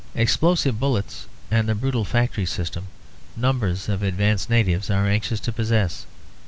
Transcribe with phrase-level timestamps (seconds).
[0.15, 2.87] Explosive bullets and the brutal factory system
[3.37, 6.07] numbers of advanced natives are anxious to possess.